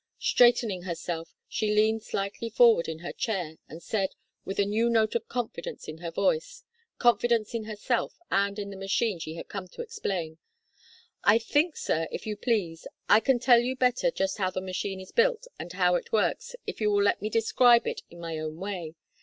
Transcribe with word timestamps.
Straightening 0.17 0.81
herself, 0.81 1.35
she 1.47 1.75
leaned 1.75 2.01
slightly 2.01 2.49
forward 2.49 2.87
in 2.89 2.97
her 3.05 3.11
chair, 3.13 3.57
and 3.69 3.83
said, 3.83 4.09
with 4.45 4.57
a 4.57 4.65
new 4.65 4.89
note 4.89 5.13
of 5.13 5.27
confidence 5.27 5.87
in 5.87 5.99
her 5.99 6.09
voice 6.09 6.63
confidence 6.97 7.53
in 7.53 7.65
herself 7.65 8.17
and 8.31 8.57
in 8.57 8.71
the 8.71 8.77
machine 8.77 9.19
she 9.19 9.35
had 9.35 9.47
come 9.47 9.67
to 9.67 9.83
explain: 9.83 10.39
"I 11.23 11.37
think, 11.37 11.77
sir, 11.77 12.07
if 12.11 12.25
you 12.25 12.35
please, 12.35 12.87
I 13.09 13.19
can 13.19 13.37
tell 13.37 13.59
you 13.59 13.75
better 13.75 14.09
just 14.09 14.39
how 14.39 14.49
the 14.49 14.59
machine 14.59 14.99
is 14.99 15.11
built 15.11 15.45
and 15.59 15.71
how 15.71 15.93
it 15.93 16.11
works, 16.11 16.55
if 16.65 16.81
you 16.81 16.89
will 16.89 17.03
let 17.03 17.21
me 17.21 17.29
describe 17.29 17.85
it 17.85 18.01
in 18.09 18.19
my 18.19 18.39
own 18.39 18.57
way. 18.57 18.95